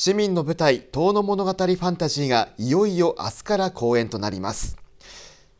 [0.00, 4.76] 市民の舞台「遠野物語ファンタジー」がいよいよ明日から公演となります。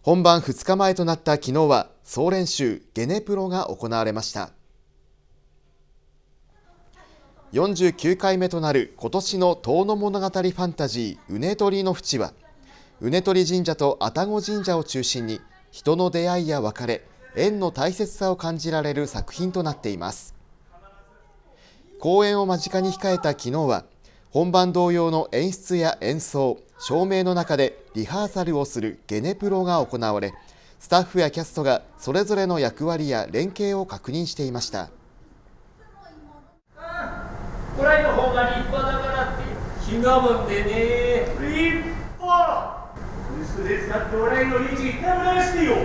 [0.00, 4.52] 本番2日前となった昨日は総練習ゲネプロが行われました。
[7.52, 12.32] 49回目となる今年の遠野物語ファンタジーうねとりの淵は
[13.00, 15.40] うねとり神社と愛宕神社を中心に
[15.72, 20.36] 人の出会いや別れ縁の大切さを感じられる作品となっています。
[21.98, 23.84] 公演を間近に控えた昨日は
[24.30, 30.34] 本番同様の演出や演奏照明の中でリハーサルをするゲネプロが行われ
[30.78, 34.90] スタッフやキャストがそれぞれの役割や連携を確認していました。
[37.76, 39.42] こらいの方が立派だからって
[39.90, 40.58] 気がもって
[44.14, 45.76] おらいの意地ダメ出してよ。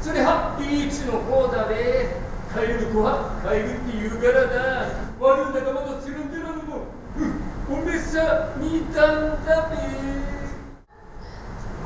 [0.00, 2.16] それハッピーイチの方だべ
[2.52, 4.86] カエルの子はカエルって言うからだ。
[5.20, 6.23] 悪い仲間とつる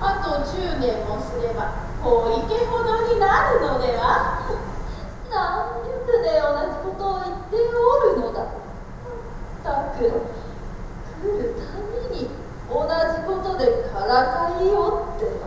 [0.01, 1.71] あと10年もすれば
[2.03, 4.43] こう池ほどになるのでは。
[5.31, 8.43] 何百で同じことを言っておるのだ。
[9.63, 10.11] たく来
[11.23, 11.63] るた
[12.11, 12.29] びに
[12.69, 15.38] 同じことでからかいよって。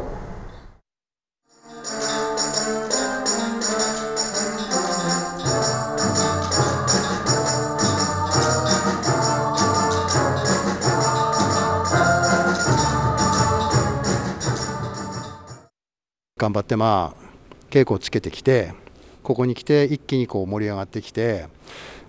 [16.41, 18.73] 頑張ってまあ稽古をつけてきて
[19.21, 21.45] ここに来て一気にこう盛り上がってきて、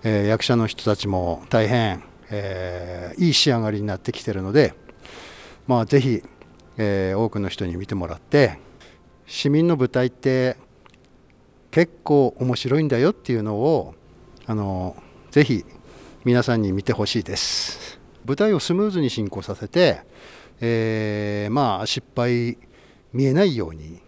[0.01, 4.73] えー、役者の人たちも大変、えー、いい仕上がりになってきてるので、
[5.67, 6.23] まあ、ぜひ、
[6.77, 8.57] えー、多くの人に見てもらって
[9.27, 10.57] 市民の舞台って
[11.69, 13.93] 結構面白いんだよっていうのを
[14.47, 14.95] あの
[15.29, 15.63] ぜひ
[16.25, 17.99] 皆さんに見てほしいです。
[18.25, 20.01] 舞台をスムーズに進行させて、
[20.59, 22.57] えー、まあ失敗
[23.11, 24.01] 見えないように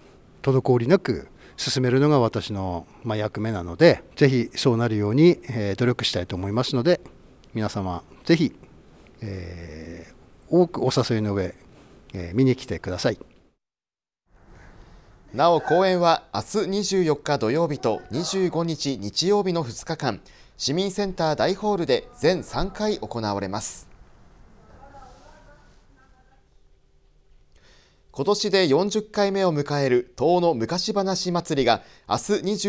[0.52, 7.02] 滞りなく進めるのが私の、ま役目なのでぜひそうなるように、え努力したいと思いますので
[7.54, 8.54] 皆様ぜひ、
[9.22, 11.56] えー、多くお誘いの上、
[12.14, 13.18] えー、見に来てください。
[15.34, 16.46] なお公演は明日
[17.04, 20.22] 24日土曜日と25日日曜日の2日間
[20.56, 23.95] 市民センター大ホールで全3回行われます。
[28.18, 32.22] 今年で40回目を迎える遠野昔話祭りが明日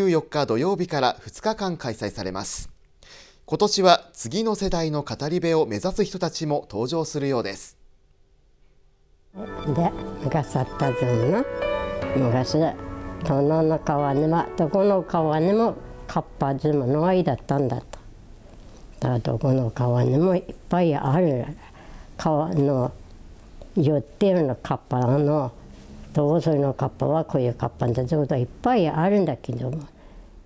[0.08, 2.68] 24日土曜日から2日間開催されます。
[3.44, 7.76] 今年は次の世代の語り部を目指す人たちも登場するようです。
[9.68, 9.92] で
[10.24, 11.44] 昔あったぞな
[12.16, 12.54] 昔
[13.22, 15.76] 遠野の川にはどこの川にも
[16.08, 17.86] カッパズムの愛だったんだと。
[18.98, 21.46] だからどこの川にもいっぱいある。
[22.16, 22.90] 川の
[23.76, 25.52] 言ってるのカッパの
[26.14, 29.86] どうそのカッパはこういうカッパだってことはいっぱいあるんだけども。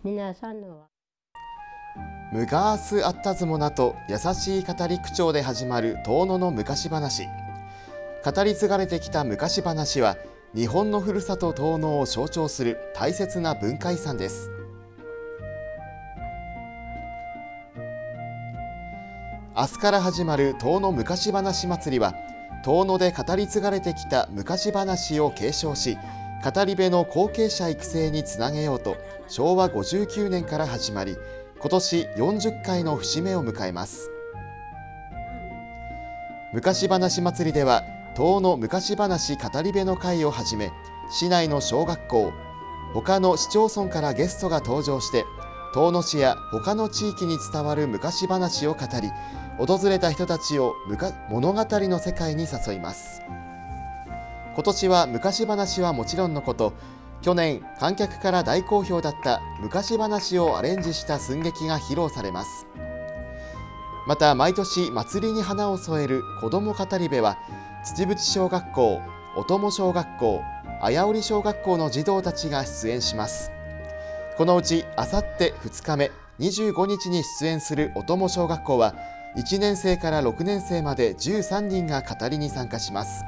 [0.03, 0.87] 皆さんのは。
[2.33, 7.29] ムガースアッタズモナと優しい語り口調で始まる遠野の昔話。
[8.25, 10.17] 語り継がれてきた昔話は
[10.55, 14.51] 日本のふるさと遠野を象徴する大切な文化遺産です。
[19.57, 22.15] 明日から始まる遠野昔話祭りは
[22.63, 25.97] 遠野で語り継がれてきた昔話を継承し
[26.43, 28.97] 語り部の後継者育成につなげようと
[29.29, 31.17] 昭和59年から始まり
[31.59, 34.11] 今年40回の節目を迎えます。
[36.53, 37.85] 昔話祭りでは
[38.17, 40.73] 遠野昔話語り部の会をはじめ
[41.11, 42.33] 市内の小学校
[42.93, 45.25] 他の市町村からゲストが登場して
[45.75, 49.11] 遠野市や他の地域に伝わる昔話を語り
[49.61, 50.75] 訪れた人たちを
[51.29, 53.21] 物語の世界に誘います。
[54.55, 56.73] 今年は昔話はもちろんのこと
[57.21, 62.67] 去年観客から大好評だった昔話をアレンジした寸劇が披露されます。
[64.09, 67.37] また毎年祭りに花を添える子ども語り部は
[67.85, 69.03] 土淵小学校
[69.37, 70.43] お供小学校
[70.81, 73.51] 綾織小学校の児童たちが出演します。
[74.39, 78.95] このうちあさって2日目25日に出演するお供小学校は
[79.37, 83.25] 1年生から6年生まで13人が語りに参加します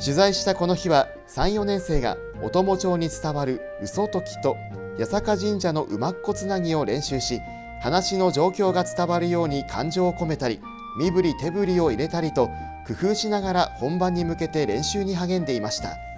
[0.00, 4.56] 取材したこの日は34年生がお供町に伝わる嘘解きと
[4.98, 7.40] 八坂神社の馬っ子つなぎを練習し
[7.80, 10.60] 話の状況が伝わるように感情を込めたり
[10.98, 12.48] 身振り手振りを入れたりと
[12.86, 16.11] 工夫しながら本番に向けて練習に励んでいました。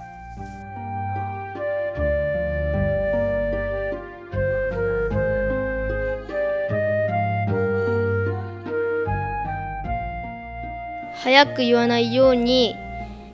[11.24, 12.76] 早く言わないように、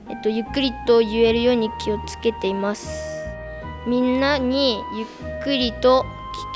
[0.09, 2.89] えっと、ゆっくりと言えるように気をつけています。
[3.85, 6.05] みんなにゆっくりと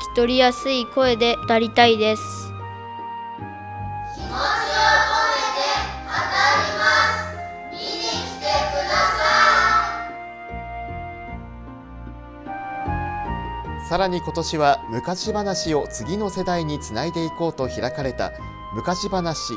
[0.08, 2.22] 聞き取りやすい声で歌りたいです。
[13.90, 18.32] さらに今年は昔話を次の世代につないでいこうと開かれた
[18.74, 19.52] 昔話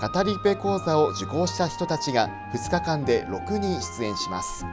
[0.00, 4.66] 語り部講座を受講した人たちが2日間で6人出演します。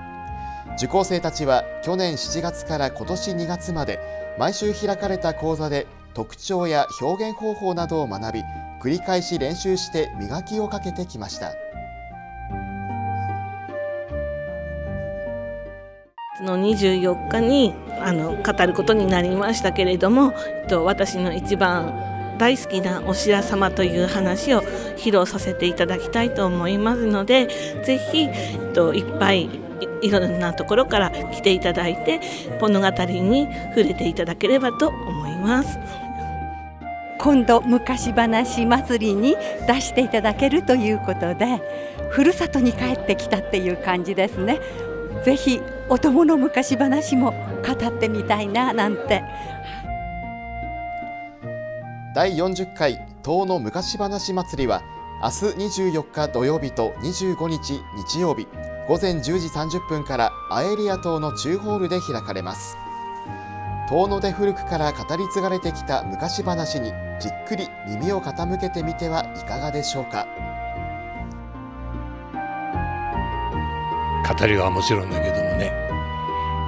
[0.78, 4.00] 受講生たちは去年7月から今年2月まで
[4.38, 8.42] 毎週開かれた講座で特徴や表現方法などを学び
[8.82, 11.54] 繰り返し練習して磨きをかけてきました。
[16.44, 24.62] の24日にあの語ることになりましたけれども、えっと、私の一番大好きなお白様という話を
[24.98, 27.48] 披露させていただきたいと思いますので
[27.84, 29.50] ぜひ、えっと、いっぱい
[30.02, 32.20] いろんなところから来ていただいて
[32.62, 35.78] 物語に触れていただければと思います。
[37.20, 41.62] 今度昔話祭りに出していただけるということで
[42.10, 44.60] ふるさとに帰ってきたっていう感じですね。
[45.24, 47.32] ぜひお供の昔話も
[47.66, 49.24] 語ってみたいななんて。
[52.14, 54.84] 第40回遠の昔話祭りは
[55.24, 58.48] 明日24日土曜日と25日日曜日
[58.88, 62.78] 午前10時30分からアエリア島の中ホールで開かれます。
[63.90, 70.28] 遠野で古くから語り継がれてきた昔話にじっくり耳を傾けてみてはいかがでしょうか。
[74.40, 75.72] 語りはもちろんだけどもね、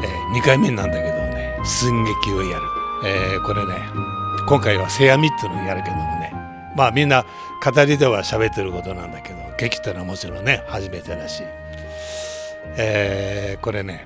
[0.03, 1.59] えー、2回目なんだけどね。
[1.63, 2.63] 寸劇をやる、
[3.05, 6.31] えー、これね今回はセアミットのをやるけどもね。
[6.75, 7.25] まあみんな
[7.63, 11.41] 語りでは喋ってることなんだけど劇ってのはもちろんね初めてだし、
[12.77, 14.05] えー、これね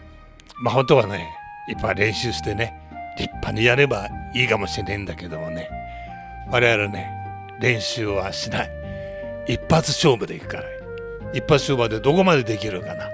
[0.61, 1.27] まあ本当はね
[1.67, 2.73] いっぱい練習してね
[3.17, 5.69] 立派にやればいいかもしれないんだけどもね。
[6.49, 7.11] 我々ね
[7.59, 8.71] 練習はしない。
[9.47, 10.63] 一発勝負でいくから。
[11.33, 13.09] 一発勝負でどこまでできるかな。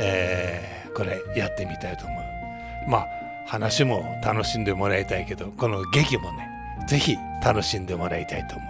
[0.00, 2.90] えー、これやってみたいと思う。
[2.90, 3.17] まあ
[3.48, 6.50] 話も楽しんでもらいたいけどこの劇もね
[6.86, 8.68] 是非楽しんでもらいたいと思う。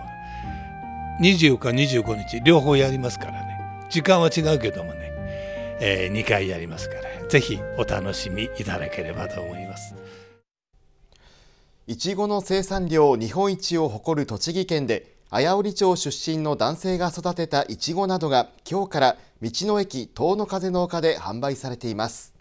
[1.20, 3.60] 24日25日両方やりますからね。
[3.90, 5.10] 時間は違うけどもね、
[5.80, 9.96] えー、2回やりますから是非お楽しみいただければと思います。
[11.88, 22.37] いちごの生産量日本一を誇る栃木県で綾織町出身の男性が育てたいちごなどが今日から道の駅遠野風の丘で販売されています。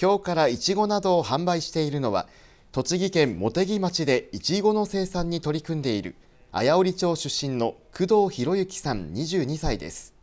[0.00, 2.26] 今日からいちごなどを販売しているのは
[2.72, 6.14] 栃木県茂木町でいちごの生産に取り組んでいる
[6.50, 10.14] 綾織町出身の工藤博之さん22歳です。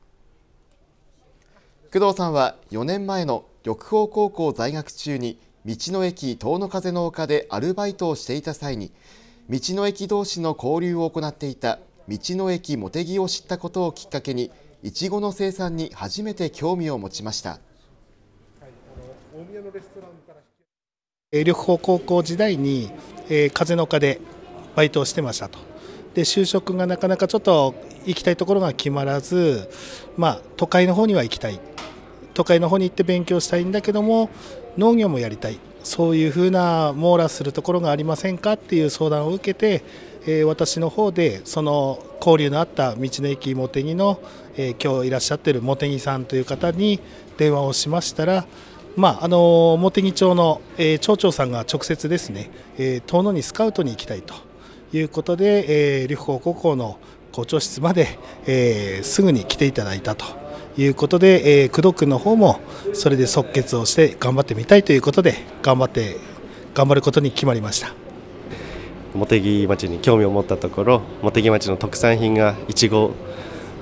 [1.92, 8.92] 工藤さんは4年前の緑豊高校在学中に道の駅遠野風の丘でアルバイトをしていた際に
[9.50, 14.52] 道の駅同士の交流を行っていた道の駅茂木を知ったことをきっかけに
[14.84, 17.60] いちごの生産に初めて興味を持ちました。
[19.40, 19.64] 緑
[21.32, 22.92] 豊高校時代に、
[23.30, 24.20] えー、風の丘で
[24.76, 25.60] バイトをしてましたと。
[26.14, 27.74] で就職がなかなかちょっと
[28.06, 29.70] 行きたいところが決まらず、
[30.18, 31.60] まあ、都会の方には行きたい。
[32.34, 34.30] 都会の方に行って勉強したいんだけども
[34.78, 35.60] 農業もやりたい。
[35.84, 39.84] そういうふうな網羅するところがありませんかっていう相談を受けて、
[40.26, 44.20] えー、私の方でその交流のあった道の駅茂木の、
[44.58, 47.00] えー、今日いらっしゃってる茂木さんという方に
[47.38, 48.46] 電話をしましたら、
[48.96, 54.34] まあ、あの茂木町の、えー、町長さんが直接ですね、えー、遠野にスカウトに行きたいと
[54.92, 56.98] いうことで、えー、緑豊高校の
[57.32, 60.40] 校長室まで、えー、すぐに来ていただいたと。
[60.78, 62.62] いうことで、えー、工藤君の方も
[62.94, 66.16] それで即決をして頑張ってみたいということで頑張って
[66.74, 67.94] 頑張ることに決まりました
[69.14, 73.12] 茂木町に興味を持ったところ茂木町の特産品がいちご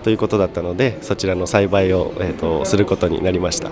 [0.03, 3.69] ということだったのでそちらの栽培を、えーと、することになりました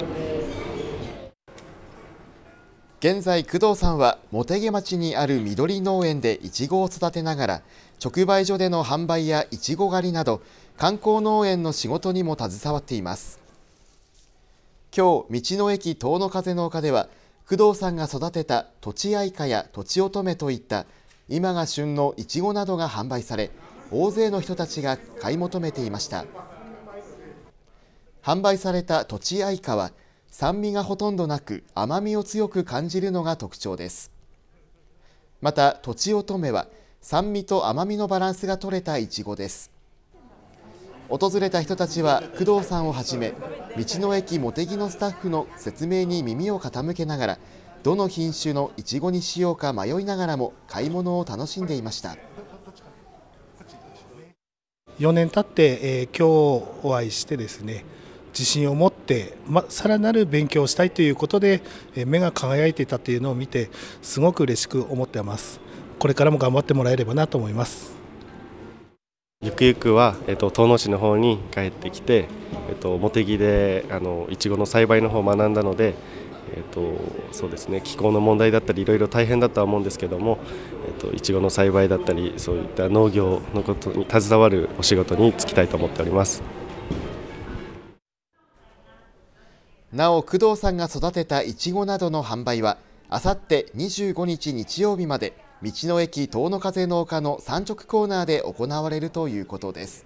[3.08, 7.62] 現在工藤さんは茂木町にある緑農園でいちごを育てながら
[8.04, 10.42] 直売所での販売やいちご狩りなど
[10.76, 13.40] 観光農園の仕事にも携わっています。
[14.92, 17.08] 今日道の駅遠野風の丘では
[17.48, 20.88] 工藤さんが育てたとちあいかやとちおとめといった
[21.30, 23.52] 今が旬のいちごなどが販売され
[23.92, 26.26] 大勢の人たちが買い求めていました。
[28.24, 29.92] 販売されたとちあいかは
[30.38, 34.12] 酸味がほとんどなく甘みを強く感じるのが特徴です。
[35.40, 36.68] またとちおとめは
[37.00, 39.72] 酸味と甘みのバランスが取れたいちごです。
[41.08, 47.40] 訪れた人たちは工藤さんをはじめ道の駅もてぎのスタッフの説明に耳を傾けながら
[47.84, 52.18] どの品種のいちごにしようか迷いながらも買い物を楽しんでいました。
[55.00, 57.86] 4年経って、えー今日お会いしてですね
[58.38, 61.62] 自信を持って、ま、さらなる勉強をしたいということで、
[61.96, 63.70] え目が輝いていたというのを見て
[64.02, 65.62] すごく嬉しく思っています
[65.98, 67.96] これからも頑張ってもらえればなと思います
[69.42, 72.28] ゆくゆくは、えっと、遠野市の方に帰ってきて、
[72.70, 75.94] えっと、茂木であのいちごの栽培の方を学んだので、
[76.56, 76.96] えっと、
[77.32, 80.40] そうですね気候の問題だったりいろいろ大変だとは思うんですけども、
[80.88, 86.55] えっと、いちごの栽培だったりそういった農業のことに携わるお仕事に就きたいと思っております。
[89.96, 100.06] なお工藤さんが育てたいちごなどの販売はあさって25日日曜日まで道の駅遠野風の丘の産直コーナーで行われるということです。